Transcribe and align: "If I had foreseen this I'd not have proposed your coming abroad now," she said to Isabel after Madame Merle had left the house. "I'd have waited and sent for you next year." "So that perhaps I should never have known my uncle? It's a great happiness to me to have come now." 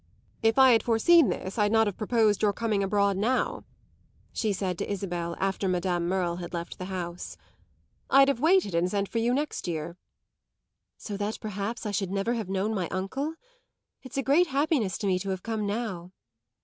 "If 0.41 0.57
I 0.57 0.71
had 0.71 0.81
foreseen 0.81 1.29
this 1.29 1.59
I'd 1.59 1.71
not 1.71 1.85
have 1.85 1.95
proposed 1.95 2.41
your 2.41 2.53
coming 2.53 2.81
abroad 2.81 3.17
now," 3.17 3.65
she 4.33 4.51
said 4.51 4.79
to 4.79 4.91
Isabel 4.91 5.35
after 5.39 5.67
Madame 5.67 6.07
Merle 6.07 6.37
had 6.37 6.55
left 6.55 6.79
the 6.79 6.85
house. 6.85 7.37
"I'd 8.09 8.27
have 8.27 8.39
waited 8.39 8.73
and 8.73 8.89
sent 8.89 9.07
for 9.07 9.19
you 9.19 9.31
next 9.31 9.67
year." 9.67 9.97
"So 10.97 11.17
that 11.17 11.39
perhaps 11.39 11.85
I 11.85 11.91
should 11.91 12.09
never 12.09 12.33
have 12.33 12.49
known 12.49 12.73
my 12.73 12.87
uncle? 12.89 13.35
It's 14.01 14.17
a 14.17 14.23
great 14.23 14.47
happiness 14.47 14.97
to 14.97 15.05
me 15.05 15.19
to 15.19 15.29
have 15.29 15.43
come 15.43 15.67
now." 15.67 16.13